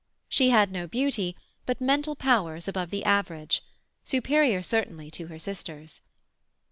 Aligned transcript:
She 0.27 0.49
had 0.49 0.71
no 0.71 0.87
beauty, 0.87 1.37
but 1.67 1.79
mental 1.79 2.15
powers 2.15 2.67
above 2.67 2.89
the 2.89 3.05
average—superior, 3.05 4.63
certainly, 4.63 5.11
to 5.11 5.27
her 5.27 5.37
sister's. 5.37 6.01